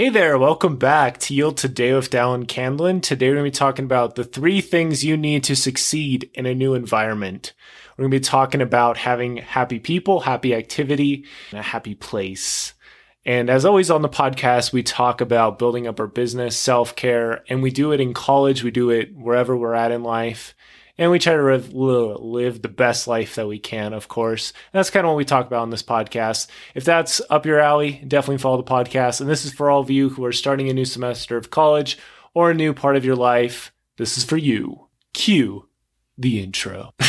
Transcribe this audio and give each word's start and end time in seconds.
Hey 0.00 0.08
there, 0.08 0.38
welcome 0.38 0.76
back 0.78 1.18
to 1.18 1.34
Heal 1.34 1.52
Today 1.52 1.92
with 1.92 2.08
Dallin 2.08 2.46
Candlin. 2.46 3.02
Today 3.02 3.28
we're 3.28 3.34
going 3.34 3.44
to 3.44 3.50
be 3.50 3.54
talking 3.54 3.84
about 3.84 4.14
the 4.14 4.24
three 4.24 4.62
things 4.62 5.04
you 5.04 5.14
need 5.14 5.44
to 5.44 5.54
succeed 5.54 6.30
in 6.32 6.46
a 6.46 6.54
new 6.54 6.72
environment. 6.72 7.52
We're 7.98 8.04
going 8.04 8.12
to 8.12 8.18
be 8.18 8.24
talking 8.24 8.62
about 8.62 8.96
having 8.96 9.36
happy 9.36 9.78
people, 9.78 10.20
happy 10.20 10.54
activity, 10.54 11.26
and 11.50 11.60
a 11.60 11.62
happy 11.62 11.94
place. 11.94 12.72
And 13.26 13.50
as 13.50 13.66
always 13.66 13.90
on 13.90 14.00
the 14.00 14.08
podcast, 14.08 14.72
we 14.72 14.82
talk 14.82 15.20
about 15.20 15.58
building 15.58 15.86
up 15.86 16.00
our 16.00 16.06
business, 16.06 16.56
self 16.56 16.96
care, 16.96 17.44
and 17.50 17.62
we 17.62 17.70
do 17.70 17.92
it 17.92 18.00
in 18.00 18.14
college, 18.14 18.64
we 18.64 18.70
do 18.70 18.88
it 18.88 19.14
wherever 19.14 19.54
we're 19.54 19.74
at 19.74 19.92
in 19.92 20.02
life 20.02 20.54
and 21.00 21.10
we 21.10 21.18
try 21.18 21.34
to 21.34 21.42
live, 21.42 21.72
live 21.72 22.60
the 22.60 22.68
best 22.68 23.08
life 23.08 23.36
that 23.36 23.48
we 23.48 23.58
can, 23.58 23.94
of 23.94 24.06
course. 24.06 24.50
And 24.50 24.78
that's 24.78 24.90
kind 24.90 25.06
of 25.06 25.08
what 25.08 25.16
we 25.16 25.24
talk 25.24 25.46
about 25.46 25.62
on 25.62 25.70
this 25.70 25.82
podcast. 25.82 26.48
If 26.74 26.84
that's 26.84 27.22
up 27.30 27.46
your 27.46 27.58
alley, 27.58 28.04
definitely 28.06 28.36
follow 28.36 28.58
the 28.58 28.70
podcast. 28.70 29.22
And 29.22 29.28
this 29.28 29.46
is 29.46 29.52
for 29.54 29.70
all 29.70 29.80
of 29.80 29.90
you 29.90 30.10
who 30.10 30.26
are 30.26 30.32
starting 30.32 30.68
a 30.68 30.74
new 30.74 30.84
semester 30.84 31.38
of 31.38 31.50
college 31.50 31.96
or 32.34 32.50
a 32.50 32.54
new 32.54 32.74
part 32.74 32.96
of 32.96 33.04
your 33.06 33.16
life. 33.16 33.72
This 33.96 34.18
is 34.18 34.24
for 34.24 34.36
you. 34.36 34.88
Cue 35.14 35.66
the 36.18 36.42
intro. 36.42 36.92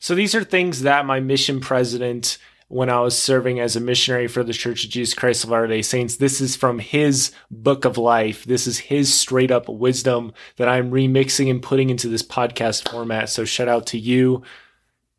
So 0.00 0.14
these 0.14 0.34
are 0.34 0.44
things 0.44 0.82
that 0.82 1.06
my 1.06 1.20
mission 1.20 1.60
president 1.60 2.36
when 2.74 2.90
I 2.90 2.98
was 2.98 3.16
serving 3.16 3.60
as 3.60 3.76
a 3.76 3.80
missionary 3.80 4.26
for 4.26 4.42
the 4.42 4.52
Church 4.52 4.84
of 4.84 4.90
Jesus 4.90 5.14
Christ 5.14 5.44
of 5.44 5.50
Latter 5.50 5.68
day 5.68 5.80
Saints. 5.80 6.16
This 6.16 6.40
is 6.40 6.56
from 6.56 6.80
his 6.80 7.30
book 7.48 7.84
of 7.84 7.96
life. 7.96 8.42
This 8.42 8.66
is 8.66 8.78
his 8.78 9.14
straight 9.14 9.52
up 9.52 9.68
wisdom 9.68 10.32
that 10.56 10.68
I'm 10.68 10.90
remixing 10.90 11.48
and 11.48 11.62
putting 11.62 11.88
into 11.88 12.08
this 12.08 12.24
podcast 12.24 12.90
format. 12.90 13.28
So 13.28 13.44
shout 13.44 13.68
out 13.68 13.86
to 13.86 13.98
you, 13.98 14.42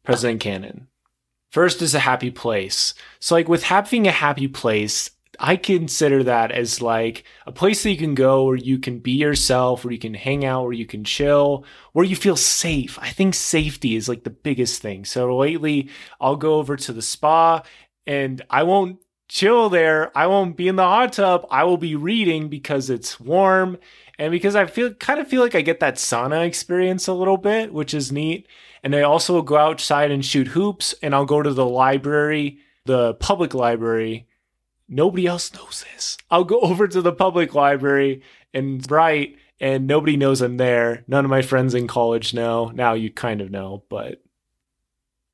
President 0.03 0.41
Cannon. 0.41 0.89
First 1.49 1.81
is 1.81 1.95
a 1.95 1.99
happy 1.99 2.29
place. 2.29 2.93
So, 3.21 3.35
like 3.35 3.47
with 3.47 3.63
having 3.63 4.05
a 4.05 4.11
happy 4.11 4.49
place, 4.49 5.11
I 5.39 5.55
consider 5.55 6.23
that 6.23 6.51
as 6.51 6.81
like 6.81 7.23
a 7.45 7.51
place 7.51 7.83
that 7.83 7.91
you 7.91 7.97
can 7.97 8.15
go 8.15 8.45
where 8.45 8.55
you 8.55 8.79
can 8.79 8.99
be 8.99 9.11
yourself, 9.11 9.83
where 9.83 9.91
you 9.91 9.99
can 9.99 10.13
hang 10.13 10.45
out, 10.45 10.63
where 10.63 10.73
you 10.73 10.85
can 10.85 11.03
chill, 11.03 11.65
where 11.93 12.05
you 12.05 12.15
feel 12.15 12.35
safe. 12.35 12.97
I 13.01 13.09
think 13.09 13.33
safety 13.33 13.95
is 13.95 14.09
like 14.09 14.23
the 14.23 14.29
biggest 14.29 14.81
thing. 14.81 15.05
So 15.05 15.35
lately, 15.35 15.89
I'll 16.19 16.35
go 16.35 16.55
over 16.55 16.75
to 16.75 16.93
the 16.93 17.01
spa 17.01 17.63
and 18.05 18.41
I 18.49 18.63
won't 18.63 18.99
chill 19.27 19.69
there. 19.69 20.15
I 20.17 20.27
won't 20.27 20.57
be 20.57 20.67
in 20.67 20.75
the 20.75 20.83
hot 20.83 21.13
tub. 21.13 21.47
I 21.49 21.63
will 21.63 21.77
be 21.77 21.95
reading 21.95 22.49
because 22.49 22.89
it's 22.89 23.19
warm 23.19 23.77
and 24.17 24.31
because 24.31 24.55
I 24.55 24.65
feel 24.65 24.93
kind 24.93 25.19
of 25.19 25.27
feel 25.27 25.41
like 25.41 25.55
I 25.55 25.61
get 25.61 25.79
that 25.79 25.95
sauna 25.95 26.45
experience 26.45 27.07
a 27.07 27.13
little 27.13 27.37
bit, 27.37 27.73
which 27.73 27.93
is 27.93 28.11
neat. 28.11 28.47
And 28.83 28.95
I 28.95 29.01
also 29.01 29.41
go 29.41 29.57
outside 29.57 30.11
and 30.11 30.23
shoot 30.23 30.47
hoops 30.47 30.93
and 31.01 31.15
I'll 31.15 31.25
go 31.25 31.41
to 31.41 31.53
the 31.53 31.65
library, 31.65 32.59
the 32.85 33.15
public 33.15 33.53
library 33.53 34.27
nobody 34.87 35.27
else 35.27 35.53
knows 35.53 35.85
this. 35.93 36.17
I'll 36.29 36.43
go 36.43 36.59
over 36.61 36.87
to 36.87 37.01
the 37.01 37.13
public 37.13 37.53
library 37.53 38.21
and 38.53 38.89
write, 38.89 39.37
and 39.59 39.87
nobody 39.87 40.17
knows 40.17 40.41
I'm 40.41 40.57
there. 40.57 41.03
None 41.07 41.25
of 41.25 41.31
my 41.31 41.41
friends 41.41 41.73
in 41.73 41.87
college 41.87 42.33
know. 42.33 42.71
Now 42.73 42.93
you 42.93 43.11
kind 43.11 43.41
of 43.41 43.51
know, 43.51 43.83
but 43.89 44.21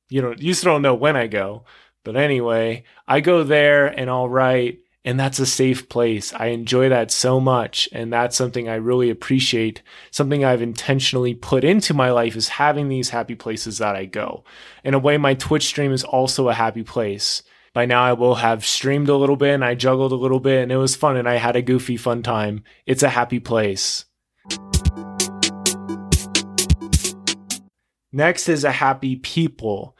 you 0.08 0.20
don't. 0.20 0.40
You 0.40 0.54
still 0.54 0.72
don't 0.72 0.82
know 0.82 0.94
when 0.94 1.16
I 1.16 1.26
go. 1.26 1.64
But 2.04 2.16
anyway, 2.16 2.84
I 3.06 3.20
go 3.20 3.44
there 3.44 3.86
and 3.86 4.10
I'll 4.10 4.28
write, 4.28 4.80
and 5.04 5.18
that's 5.18 5.38
a 5.38 5.46
safe 5.46 5.88
place. 5.88 6.32
I 6.32 6.46
enjoy 6.46 6.88
that 6.88 7.12
so 7.12 7.38
much, 7.38 7.88
and 7.92 8.12
that's 8.12 8.36
something 8.36 8.68
I 8.68 8.74
really 8.74 9.08
appreciate. 9.08 9.82
Something 10.10 10.44
I've 10.44 10.62
intentionally 10.62 11.34
put 11.34 11.62
into 11.62 11.94
my 11.94 12.10
life 12.10 12.34
is 12.34 12.48
having 12.48 12.88
these 12.88 13.10
happy 13.10 13.36
places 13.36 13.78
that 13.78 13.94
I 13.94 14.06
go. 14.06 14.42
In 14.82 14.94
a 14.94 14.98
way, 14.98 15.16
my 15.16 15.34
Twitch 15.34 15.66
stream 15.66 15.92
is 15.92 16.02
also 16.02 16.48
a 16.48 16.54
happy 16.54 16.82
place 16.82 17.42
by 17.74 17.86
now 17.86 18.02
I 18.02 18.12
will 18.12 18.36
have 18.36 18.66
streamed 18.66 19.08
a 19.08 19.16
little 19.16 19.36
bit 19.36 19.54
and 19.54 19.64
I 19.64 19.74
juggled 19.74 20.12
a 20.12 20.16
little 20.16 20.40
bit 20.40 20.62
and 20.62 20.70
it 20.70 20.76
was 20.76 20.94
fun 20.94 21.16
and 21.16 21.28
I 21.28 21.36
had 21.36 21.56
a 21.56 21.62
goofy 21.62 21.96
fun 21.96 22.22
time. 22.22 22.64
It's 22.86 23.02
a 23.02 23.08
happy 23.08 23.40
place. 23.40 24.04
Next 28.12 28.48
is 28.50 28.64
a 28.64 28.72
happy 28.72 29.16
people 29.16 29.96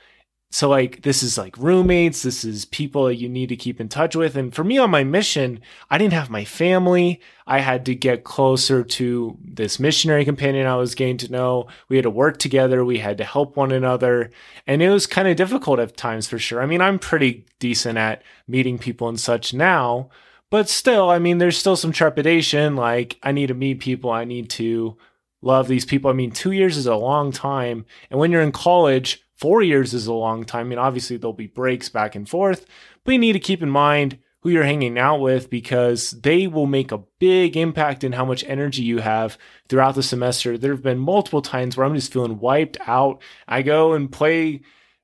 so 0.53 0.69
like 0.69 1.01
this 1.01 1.23
is 1.23 1.39
like 1.39 1.57
roommates 1.57 2.23
this 2.23 2.45
is 2.45 2.67
people 2.67 3.07
that 3.07 3.17
you 3.17 3.27
need 3.27 3.49
to 3.49 3.57
keep 3.57 3.81
in 3.81 3.89
touch 3.89 4.15
with. 4.15 4.37
And 4.37 4.55
for 4.55 4.63
me 4.63 4.77
on 4.77 4.91
my 4.91 5.03
mission 5.03 5.61
i 5.91 5.97
didn't 5.97 6.13
have 6.13 6.29
my 6.29 6.45
family. 6.45 7.21
I 7.47 7.59
had 7.59 7.85
to 7.87 7.95
get 7.95 8.23
closer 8.23 8.85
to 8.85 9.39
this 9.43 9.81
missionary 9.81 10.27
companion 10.27 10.67
i 10.67 10.77
was 10.77 10.95
getting 10.95 11.17
to 11.19 11.33
know. 11.33 11.69
We 11.89 11.97
had 11.97 12.03
to 12.03 12.11
work 12.11 12.39
together. 12.39 12.85
We 12.85 12.99
had 12.99 13.17
to 13.19 13.25
help 13.25 13.57
one 13.57 13.73
another. 13.73 14.31
And 14.67 14.83
it 14.83 14.91
was 14.91 15.07
kind 15.07 15.27
of 15.27 15.37
difficult 15.37 15.81
at 15.81 15.97
times 15.97 16.29
for 16.29 16.39
sure. 16.39 16.61
I 16.63 16.67
mean 16.67 16.83
i'm 16.83 16.99
pretty 16.99 17.47
decent 17.59 17.97
at 17.97 18.23
meeting 18.47 18.79
people 18.79 19.09
and 19.09 19.19
such 19.19 19.55
now 19.55 20.11
but 20.51 20.69
still 20.69 21.09
i 21.09 21.19
mean 21.19 21.39
there's 21.39 21.57
still 21.57 21.77
some 21.77 21.93
trepidation 21.93 22.77
like 22.77 23.19
i 23.23 23.33
need 23.33 23.47
to 23.47 23.55
meet 23.55 23.81
people. 23.81 24.11
I 24.11 24.25
need 24.25 24.51
to 24.51 24.99
love 25.41 25.67
these 25.67 25.87
people. 25.87 26.11
I 26.11 26.15
mean 26.15 26.31
two 26.31 26.53
years 26.53 26.77
is 26.77 26.87
a 26.87 26.95
long 26.95 27.33
time. 27.33 27.87
And 28.11 28.21
when 28.21 28.31
you're 28.31 28.43
in 28.43 28.53
college 28.53 29.22
Four 29.43 29.61
years 29.65 29.93
is 29.93 30.07
a 30.07 30.13
long 30.13 30.45
time. 30.45 30.67
I 30.67 30.69
mean, 30.69 30.79
obviously 30.79 31.17
there'll 31.17 31.33
be 31.33 31.49
breaks 31.49 31.89
back 31.89 32.15
and 32.15 32.29
forth, 32.29 32.65
but 33.03 33.11
you 33.11 33.19
need 33.19 33.33
to 33.33 33.41
keep 33.41 33.61
in 33.61 33.71
mind 33.71 34.19
who 34.43 34.51
you're 34.51 34.63
hanging 34.63 34.97
out 34.97 35.19
with 35.19 35.51
because 35.51 36.13
they 36.13 36.47
will 36.47 36.67
make 36.67 36.93
a 36.93 37.03
big 37.19 37.57
impact 37.57 38.05
in 38.05 38.13
how 38.13 38.25
much 38.25 38.45
energy 38.45 38.83
you 38.83 38.99
have 38.99 39.37
throughout 39.69 39.97
the 39.97 40.03
semester. 40.05 40.57
There 40.57 40.71
have 40.71 40.85
been 40.85 41.01
multiple 41.01 41.43
times 41.43 41.77
where 41.77 41.85
I'm 41.85 41.97
just 41.97 42.13
feeling 42.13 42.39
wiped 42.39 42.77
out. 42.87 43.21
I 43.49 43.63
go 43.63 43.95
and 43.95 44.13
play 44.13 44.61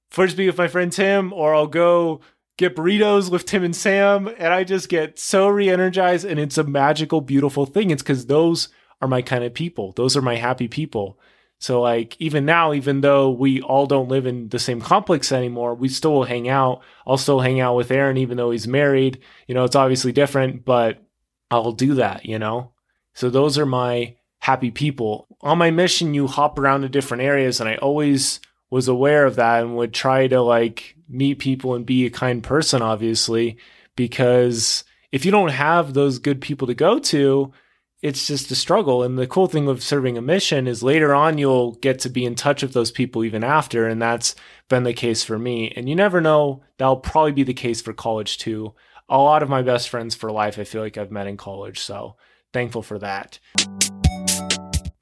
frisbee 0.09 0.47
with 0.47 0.59
my 0.59 0.69
friend 0.69 0.93
Tim, 0.93 1.33
or 1.33 1.53
I'll 1.53 1.67
go 1.67 2.21
get 2.59 2.77
burritos 2.77 3.33
with 3.33 3.45
Tim 3.45 3.65
and 3.65 3.75
Sam, 3.75 4.29
and 4.29 4.55
I 4.55 4.63
just 4.63 4.89
get 4.89 5.19
so 5.19 5.49
re 5.49 5.69
energized. 5.69 6.25
And 6.25 6.39
it's 6.39 6.59
a 6.59 6.63
magical, 6.63 7.21
beautiful 7.21 7.67
thing. 7.67 7.91
It's 7.91 8.05
because 8.05 8.27
those 8.27 8.69
are 9.03 9.09
my 9.09 9.21
kind 9.21 9.43
of 9.43 9.53
people, 9.53 9.91
those 9.97 10.17
are 10.17 10.23
my 10.23 10.37
happy 10.37 10.69
people. 10.69 11.19
So 11.61 11.81
like 11.81 12.17
even 12.21 12.45
now, 12.45 12.73
even 12.73 13.01
though 13.01 13.31
we 13.31 13.61
all 13.63 13.87
don't 13.87 14.09
live 14.09 14.27
in 14.27 14.49
the 14.49 14.59
same 14.59 14.81
complex 14.81 15.33
anymore, 15.33 15.75
we 15.75 15.89
still 15.89 16.15
will 16.15 16.25
hang 16.25 16.49
out. 16.49 16.83
I'll 17.07 17.19
still 17.19 17.41
hang 17.41 17.61
out 17.61 17.75
with 17.75 17.91
Aaron, 17.91 18.17
even 18.17 18.37
though 18.37 18.51
he's 18.51 18.69
married. 18.69 19.21
You 19.47 19.55
know, 19.55 19.65
it's 19.65 19.77
obviously 19.77 20.13
different, 20.13 20.65
but 20.65 21.03
I'll 21.51 21.73
do 21.73 21.95
that, 21.95 22.27
you 22.27 22.39
know? 22.39 22.73
So 23.15 23.31
those 23.31 23.59
are 23.59 23.67
my 23.67 24.15
happy 24.39 24.71
people. 24.71 25.27
On 25.41 25.59
my 25.59 25.71
mission, 25.71 26.15
you 26.15 26.27
hop 26.27 26.59
around 26.59 26.83
to 26.83 26.89
different 26.89 27.23
areas, 27.23 27.61
and 27.61 27.69
I 27.69 27.77
always 27.77 28.41
was 28.71 28.87
aware 28.87 29.25
of 29.25 29.37
that 29.37 29.63
and 29.63 29.77
would 29.77 29.95
try 29.95 30.29
to 30.29 30.41
like 30.41 30.95
meet 31.09 31.39
people 31.39 31.75
and 31.75 31.87
be 31.87 32.07
a 32.07 32.11
kind 32.11 32.43
person, 32.43 32.83
obviously, 32.83 33.57
because 33.97 34.85
if 35.11 35.25
you 35.25 35.31
don't 35.31 35.51
have 35.51 35.95
those 35.95 36.19
good 36.19 36.41
people 36.41 36.67
to 36.69 36.75
go 36.75 36.99
to, 36.99 37.53
it's 38.01 38.27
just 38.27 38.51
a 38.51 38.55
struggle. 38.55 39.03
And 39.03 39.19
the 39.19 39.27
cool 39.27 39.47
thing 39.47 39.69
of 39.69 39.83
serving 39.83 40.17
a 40.17 40.23
mission 40.23 40.67
is 40.67 40.83
later 40.83 41.15
on 41.15 41.39
you'll 41.39 41.73
get 41.73 41.99
to 42.01 42.09
be 42.09 42.25
in 42.25 42.35
touch 42.35 42.63
with 42.63 42.73
those 42.73 42.91
people 42.91 43.25
even 43.25 43.43
after. 43.43 43.89
And 43.89 44.01
that's 44.01 44.35
been 44.69 44.85
the 44.85 44.93
case 44.93 45.25
for 45.25 45.39
me. 45.39 45.73
And 45.75 45.89
you 45.89 45.97
never 45.97 46.21
know, 46.21 46.63
that'll 46.79 46.97
probably 46.97 47.33
be 47.33 47.43
the 47.43 47.55
case 47.55 47.81
for 47.81 47.93
college 47.93 48.39
too. 48.39 48.75
A 49.09 49.19
lot 49.19 49.43
of 49.43 49.49
my 49.49 49.63
best 49.63 49.89
friends 49.89 50.15
for 50.15 50.31
life, 50.31 50.59
I 50.59 50.65
feel 50.65 50.83
like 50.83 50.99
I've 50.99 51.11
met 51.11 51.27
in 51.27 51.37
college. 51.37 51.81
So 51.81 52.17
thankful 52.53 52.83
for 52.83 52.99
that. 52.99 53.39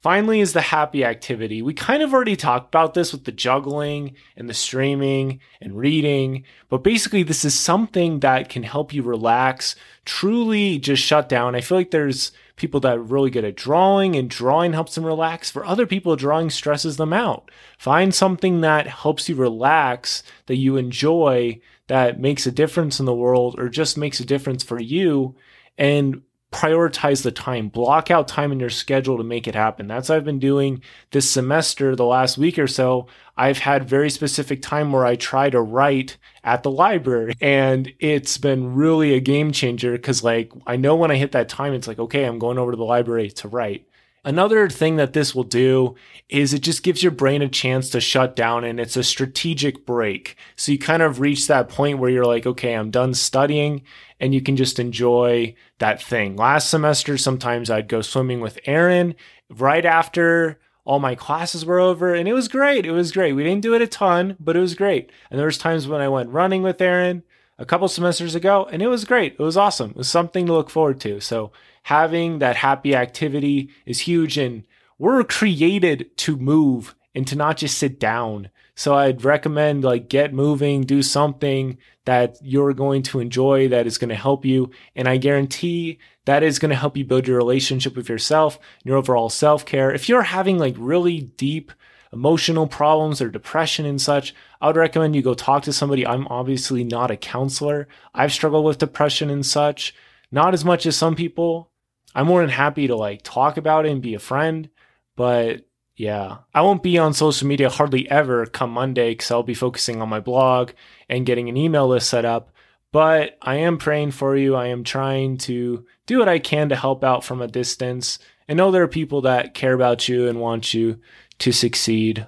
Finally, 0.07 0.39
is 0.39 0.53
the 0.53 0.61
happy 0.61 1.03
activity. 1.03 1.61
We 1.61 1.73
kind 1.73 2.01
of 2.01 2.13
already 2.13 2.37
talked 2.37 2.73
about 2.73 2.93
this 2.93 3.11
with 3.11 3.25
the 3.25 3.31
juggling 3.33 4.15
and 4.37 4.49
the 4.49 4.53
streaming 4.53 5.41
and 5.59 5.77
reading, 5.77 6.45
but 6.69 6.81
basically, 6.81 7.23
this 7.23 7.43
is 7.43 7.53
something 7.53 8.21
that 8.21 8.47
can 8.47 8.63
help 8.63 8.93
you 8.93 9.03
relax, 9.03 9.75
truly 10.05 10.79
just 10.79 11.03
shut 11.03 11.27
down. 11.27 11.55
I 11.55 11.59
feel 11.59 11.77
like 11.77 11.91
there's 11.91 12.31
people 12.55 12.79
that 12.79 12.97
are 12.97 13.01
really 13.01 13.29
good 13.29 13.43
at 13.43 13.57
drawing, 13.57 14.15
and 14.15 14.29
drawing 14.29 14.71
helps 14.71 14.95
them 14.95 15.03
relax. 15.03 15.51
For 15.51 15.65
other 15.65 15.85
people, 15.85 16.15
drawing 16.15 16.51
stresses 16.51 16.95
them 16.95 17.11
out. 17.11 17.51
Find 17.77 18.15
something 18.15 18.61
that 18.61 18.87
helps 18.87 19.27
you 19.27 19.35
relax, 19.35 20.23
that 20.45 20.55
you 20.55 20.77
enjoy, 20.77 21.59
that 21.87 22.17
makes 22.17 22.47
a 22.47 22.51
difference 22.53 23.01
in 23.01 23.05
the 23.05 23.13
world, 23.13 23.59
or 23.59 23.67
just 23.67 23.97
makes 23.97 24.21
a 24.21 24.25
difference 24.25 24.63
for 24.63 24.79
you, 24.79 25.35
and 25.77 26.21
prioritize 26.51 27.23
the 27.23 27.31
time. 27.31 27.67
Block 27.67 28.09
out 28.09 28.27
time 28.27 28.51
in 28.51 28.59
your 28.59 28.69
schedule 28.69 29.17
to 29.17 29.23
make 29.23 29.47
it 29.47 29.55
happen. 29.55 29.87
That's 29.87 30.09
I've 30.09 30.23
been 30.23 30.39
doing 30.39 30.81
this 31.11 31.29
semester, 31.29 31.95
the 31.95 32.05
last 32.05 32.37
week 32.37 32.57
or 32.57 32.67
so. 32.67 33.07
I've 33.35 33.57
had 33.59 33.87
very 33.87 34.09
specific 34.09 34.61
time 34.61 34.91
where 34.91 35.05
I 35.05 35.15
try 35.15 35.49
to 35.49 35.61
write 35.61 36.17
at 36.43 36.63
the 36.63 36.71
library 36.71 37.33
and 37.41 37.91
it's 37.99 38.37
been 38.37 38.75
really 38.75 39.13
a 39.13 39.19
game 39.19 39.51
changer 39.51 39.91
because 39.91 40.23
like 40.23 40.51
I 40.65 40.77
know 40.77 40.95
when 40.95 41.11
I 41.11 41.15
hit 41.15 41.33
that 41.33 41.49
time, 41.49 41.73
it's 41.73 41.87
like, 41.87 41.99
okay, 41.99 42.23
I'm 42.23 42.39
going 42.39 42.57
over 42.57 42.71
to 42.71 42.77
the 42.77 42.83
library 42.83 43.29
to 43.31 43.47
write. 43.47 43.85
Another 44.27 44.67
thing 44.67 44.97
that 44.97 45.13
this 45.13 45.33
will 45.33 45.45
do 45.45 45.95
is 46.27 46.53
it 46.53 46.59
just 46.59 46.83
gives 46.83 47.01
your 47.01 47.13
brain 47.13 47.41
a 47.41 47.47
chance 47.47 47.89
to 47.91 48.01
shut 48.01 48.35
down 48.35 48.65
and 48.65 48.77
it's 48.77 48.97
a 48.97 49.03
strategic 49.03 49.85
break. 49.85 50.35
So 50.57 50.73
you 50.73 50.77
kind 50.77 51.01
of 51.01 51.21
reach 51.21 51.47
that 51.47 51.69
point 51.69 51.99
where 51.99 52.09
you're 52.09 52.25
like, 52.25 52.45
okay, 52.45 52.73
I'm 52.73 52.91
done 52.91 53.13
studying 53.13 53.83
and 54.19 54.33
you 54.33 54.41
can 54.41 54.57
just 54.57 54.79
enjoy 54.79 55.55
that 55.79 56.03
thing. 56.03 56.35
Last 56.35 56.69
semester, 56.69 57.17
sometimes 57.17 57.69
I'd 57.69 57.87
go 57.87 58.01
swimming 58.01 58.41
with 58.41 58.59
Aaron 58.65 59.15
right 59.49 59.85
after 59.85 60.59
all 60.83 60.99
my 60.99 61.15
classes 61.15 61.63
were 61.63 61.79
over 61.79 62.13
and 62.13 62.27
it 62.27 62.33
was 62.33 62.49
great. 62.49 62.85
It 62.85 62.91
was 62.91 63.13
great. 63.13 63.31
We 63.31 63.45
didn't 63.45 63.61
do 63.61 63.75
it 63.75 63.81
a 63.81 63.87
ton, 63.87 64.35
but 64.41 64.57
it 64.57 64.59
was 64.59 64.75
great. 64.75 65.09
And 65.31 65.39
there 65.39 65.45
was 65.45 65.57
times 65.57 65.87
when 65.87 66.01
I 66.01 66.09
went 66.09 66.31
running 66.31 66.63
with 66.63 66.81
Aaron 66.81 67.23
a 67.57 67.65
couple 67.65 67.87
semesters 67.87 68.35
ago 68.35 68.67
and 68.69 68.81
it 68.81 68.87
was 68.87 69.05
great. 69.05 69.37
It 69.39 69.41
was 69.41 69.55
awesome. 69.55 69.91
It 69.91 69.95
was 69.95 70.09
something 70.09 70.45
to 70.47 70.53
look 70.53 70.69
forward 70.69 70.99
to. 70.99 71.21
So 71.21 71.53
having 71.87 72.39
that 72.39 72.57
happy 72.57 72.93
activity 72.93 73.69
is 73.85 74.01
huge 74.01 74.37
and 74.37 74.61
we're 74.97 75.23
created 75.23 76.05
to 76.17 76.35
move 76.35 76.93
and 77.15 77.25
to 77.25 77.33
not 77.33 77.55
just 77.55 77.77
sit 77.77 77.97
down. 77.97 78.49
So 78.75 78.93
I'd 78.93 79.23
recommend 79.23 79.85
like 79.85 80.09
get 80.09 80.33
moving, 80.33 80.81
do 80.81 81.01
something 81.01 81.77
that 82.03 82.35
you're 82.41 82.73
going 82.73 83.03
to 83.03 83.21
enjoy 83.21 83.69
that 83.69 83.87
is 83.87 83.97
going 83.97 84.09
to 84.09 84.15
help 84.15 84.43
you. 84.43 84.69
And 84.97 85.07
I 85.07 85.15
guarantee 85.15 85.99
that 86.25 86.43
is 86.43 86.59
going 86.59 86.71
to 86.71 86.75
help 86.75 86.97
you 86.97 87.05
build 87.05 87.25
your 87.25 87.37
relationship 87.37 87.95
with 87.95 88.09
yourself, 88.09 88.59
your 88.83 88.97
overall 88.97 89.29
self 89.29 89.65
care. 89.65 89.89
If 89.89 90.09
you're 90.09 90.23
having 90.23 90.57
like 90.57 90.75
really 90.77 91.21
deep 91.21 91.71
emotional 92.11 92.67
problems 92.67 93.21
or 93.21 93.29
depression 93.29 93.85
and 93.85 94.01
such, 94.01 94.35
I 94.59 94.67
would 94.67 94.75
recommend 94.75 95.15
you 95.15 95.21
go 95.21 95.35
talk 95.35 95.63
to 95.63 95.71
somebody. 95.71 96.05
I'm 96.05 96.27
obviously 96.27 96.83
not 96.83 97.11
a 97.11 97.15
counselor. 97.15 97.87
I've 98.13 98.33
struggled 98.33 98.65
with 98.65 98.77
depression 98.77 99.29
and 99.29 99.45
such, 99.45 99.95
not 100.33 100.53
as 100.53 100.65
much 100.65 100.85
as 100.85 100.97
some 100.97 101.15
people. 101.15 101.71
I'm 102.15 102.27
more 102.27 102.41
than 102.41 102.49
happy 102.49 102.87
to 102.87 102.95
like 102.95 103.21
talk 103.23 103.57
about 103.57 103.85
it 103.85 103.91
and 103.91 104.01
be 104.01 104.13
a 104.15 104.19
friend. 104.19 104.69
But 105.15 105.65
yeah, 105.95 106.37
I 106.53 106.61
won't 106.61 106.83
be 106.83 106.97
on 106.97 107.13
social 107.13 107.47
media 107.47 107.69
hardly 107.69 108.09
ever 108.09 108.45
come 108.45 108.71
Monday 108.71 109.11
because 109.11 109.31
I'll 109.31 109.43
be 109.43 109.53
focusing 109.53 110.01
on 110.01 110.09
my 110.09 110.19
blog 110.19 110.71
and 111.09 111.25
getting 111.25 111.49
an 111.49 111.57
email 111.57 111.87
list 111.87 112.09
set 112.09 112.25
up. 112.25 112.51
But 112.91 113.37
I 113.41 113.55
am 113.55 113.77
praying 113.77 114.11
for 114.11 114.35
you. 114.35 114.55
I 114.55 114.67
am 114.67 114.83
trying 114.83 115.37
to 115.39 115.85
do 116.05 116.19
what 116.19 116.29
I 116.29 116.39
can 116.39 116.69
to 116.69 116.75
help 116.75 117.03
out 117.03 117.23
from 117.23 117.41
a 117.41 117.47
distance 117.47 118.19
and 118.47 118.57
know 118.57 118.71
there 118.71 118.83
are 118.83 118.87
people 118.87 119.21
that 119.21 119.53
care 119.53 119.73
about 119.73 120.07
you 120.07 120.27
and 120.27 120.39
want 120.39 120.73
you 120.73 120.99
to 121.39 121.51
succeed. 121.51 122.25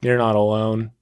You're 0.00 0.18
not 0.18 0.34
alone. 0.34 0.92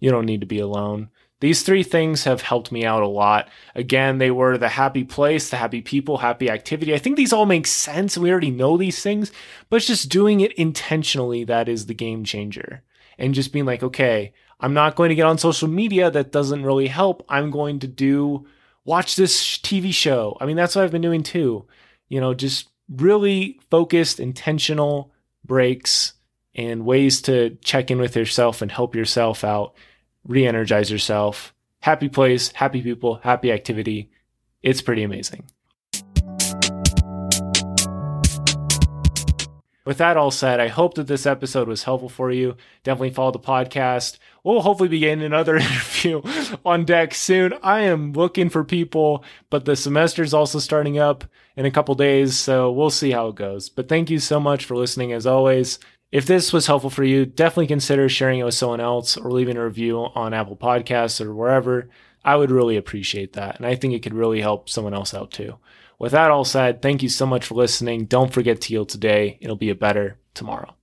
You 0.00 0.10
don't 0.10 0.26
need 0.26 0.40
to 0.40 0.46
be 0.46 0.58
alone. 0.58 1.10
These 1.44 1.62
three 1.62 1.82
things 1.82 2.24
have 2.24 2.40
helped 2.40 2.72
me 2.72 2.86
out 2.86 3.02
a 3.02 3.06
lot. 3.06 3.50
Again, 3.74 4.16
they 4.16 4.30
were 4.30 4.56
the 4.56 4.70
happy 4.70 5.04
place, 5.04 5.50
the 5.50 5.58
happy 5.58 5.82
people, 5.82 6.16
happy 6.16 6.48
activity. 6.48 6.94
I 6.94 6.98
think 6.98 7.18
these 7.18 7.34
all 7.34 7.44
make 7.44 7.66
sense. 7.66 8.16
We 8.16 8.30
already 8.30 8.50
know 8.50 8.78
these 8.78 9.02
things, 9.02 9.30
but 9.68 9.76
it's 9.76 9.86
just 9.86 10.08
doing 10.08 10.40
it 10.40 10.54
intentionally 10.54 11.44
that 11.44 11.68
is 11.68 11.84
the 11.84 11.92
game 11.92 12.24
changer. 12.24 12.82
And 13.18 13.34
just 13.34 13.52
being 13.52 13.66
like, 13.66 13.82
okay, 13.82 14.32
I'm 14.58 14.72
not 14.72 14.96
going 14.96 15.10
to 15.10 15.14
get 15.14 15.26
on 15.26 15.36
social 15.36 15.68
media. 15.68 16.10
That 16.10 16.32
doesn't 16.32 16.64
really 16.64 16.86
help. 16.86 17.22
I'm 17.28 17.50
going 17.50 17.78
to 17.80 17.88
do 17.88 18.46
watch 18.86 19.14
this 19.14 19.58
TV 19.58 19.92
show. 19.92 20.38
I 20.40 20.46
mean, 20.46 20.56
that's 20.56 20.74
what 20.74 20.82
I've 20.82 20.92
been 20.92 21.02
doing 21.02 21.22
too. 21.22 21.66
You 22.08 22.22
know, 22.22 22.32
just 22.32 22.70
really 22.88 23.60
focused, 23.70 24.18
intentional 24.18 25.12
breaks 25.44 26.14
and 26.54 26.86
ways 26.86 27.20
to 27.20 27.58
check 27.62 27.90
in 27.90 27.98
with 27.98 28.16
yourself 28.16 28.62
and 28.62 28.72
help 28.72 28.94
yourself 28.94 29.44
out, 29.44 29.74
re 30.26 30.46
energize 30.46 30.90
yourself. 30.90 31.54
Happy 31.80 32.08
place, 32.08 32.52
happy 32.52 32.82
people, 32.82 33.16
happy 33.16 33.52
activity. 33.52 34.10
It's 34.62 34.80
pretty 34.80 35.02
amazing. 35.02 35.44
With 39.84 39.98
that 39.98 40.16
all 40.16 40.30
said, 40.30 40.60
I 40.60 40.68
hope 40.68 40.94
that 40.94 41.08
this 41.08 41.26
episode 41.26 41.68
was 41.68 41.84
helpful 41.84 42.08
for 42.08 42.30
you. 42.30 42.56
Definitely 42.84 43.10
follow 43.10 43.32
the 43.32 43.38
podcast. 43.38 44.16
We'll 44.42 44.62
hopefully 44.62 44.88
be 44.88 44.98
getting 44.98 45.22
another 45.22 45.56
interview 45.58 46.22
on 46.64 46.86
deck 46.86 47.14
soon. 47.14 47.52
I 47.62 47.80
am 47.82 48.12
looking 48.12 48.48
for 48.48 48.64
people, 48.64 49.24
but 49.50 49.66
the 49.66 49.76
semester 49.76 50.22
is 50.22 50.32
also 50.32 50.58
starting 50.58 50.98
up 50.98 51.24
in 51.54 51.66
a 51.66 51.70
couple 51.70 51.94
days, 51.94 52.38
so 52.38 52.72
we'll 52.72 52.88
see 52.88 53.10
how 53.10 53.28
it 53.28 53.34
goes. 53.34 53.68
But 53.68 53.90
thank 53.90 54.08
you 54.08 54.18
so 54.18 54.40
much 54.40 54.64
for 54.64 54.74
listening 54.74 55.12
as 55.12 55.26
always. 55.26 55.78
If 56.14 56.26
this 56.26 56.52
was 56.52 56.68
helpful 56.68 56.90
for 56.90 57.02
you, 57.02 57.26
definitely 57.26 57.66
consider 57.66 58.08
sharing 58.08 58.38
it 58.38 58.44
with 58.44 58.54
someone 58.54 58.78
else 58.78 59.16
or 59.16 59.32
leaving 59.32 59.56
a 59.56 59.64
review 59.64 59.98
on 59.98 60.32
Apple 60.32 60.56
Podcasts 60.56 61.20
or 61.20 61.34
wherever. 61.34 61.88
I 62.24 62.36
would 62.36 62.52
really 62.52 62.76
appreciate 62.76 63.32
that. 63.32 63.56
And 63.56 63.66
I 63.66 63.74
think 63.74 63.94
it 63.94 64.04
could 64.04 64.14
really 64.14 64.40
help 64.40 64.68
someone 64.68 64.94
else 64.94 65.12
out 65.12 65.32
too. 65.32 65.58
With 65.98 66.12
that 66.12 66.30
all 66.30 66.44
said, 66.44 66.80
thank 66.80 67.02
you 67.02 67.08
so 67.08 67.26
much 67.26 67.46
for 67.46 67.56
listening. 67.56 68.04
Don't 68.04 68.32
forget 68.32 68.60
to 68.60 68.68
heal 68.68 68.86
today. 68.86 69.38
It'll 69.40 69.56
be 69.56 69.70
a 69.70 69.74
better 69.74 70.16
tomorrow. 70.34 70.76